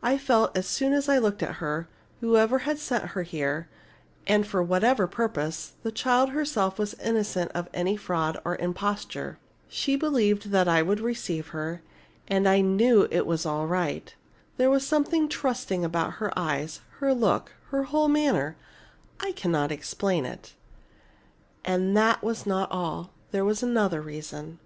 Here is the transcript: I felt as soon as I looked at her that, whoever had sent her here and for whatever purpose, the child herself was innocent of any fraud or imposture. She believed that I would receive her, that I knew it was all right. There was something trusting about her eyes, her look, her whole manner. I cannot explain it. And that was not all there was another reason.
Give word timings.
I 0.00 0.16
felt 0.16 0.56
as 0.56 0.64
soon 0.64 0.92
as 0.92 1.08
I 1.08 1.18
looked 1.18 1.42
at 1.42 1.56
her 1.56 1.88
that, 2.20 2.24
whoever 2.28 2.58
had 2.58 2.78
sent 2.78 3.02
her 3.04 3.24
here 3.24 3.68
and 4.24 4.46
for 4.46 4.62
whatever 4.62 5.08
purpose, 5.08 5.72
the 5.82 5.90
child 5.90 6.30
herself 6.30 6.78
was 6.78 6.94
innocent 6.94 7.50
of 7.50 7.68
any 7.74 7.96
fraud 7.96 8.40
or 8.44 8.54
imposture. 8.58 9.38
She 9.66 9.96
believed 9.96 10.50
that 10.52 10.68
I 10.68 10.82
would 10.82 11.00
receive 11.00 11.48
her, 11.48 11.82
that 12.28 12.46
I 12.46 12.60
knew 12.60 13.08
it 13.10 13.26
was 13.26 13.44
all 13.44 13.66
right. 13.66 14.14
There 14.56 14.70
was 14.70 14.86
something 14.86 15.28
trusting 15.28 15.84
about 15.84 16.12
her 16.22 16.30
eyes, 16.38 16.80
her 17.00 17.12
look, 17.12 17.50
her 17.70 17.82
whole 17.82 18.06
manner. 18.06 18.54
I 19.18 19.32
cannot 19.32 19.72
explain 19.72 20.24
it. 20.24 20.54
And 21.64 21.96
that 21.96 22.22
was 22.22 22.46
not 22.46 22.70
all 22.70 23.10
there 23.32 23.44
was 23.44 23.64
another 23.64 24.00
reason. 24.00 24.60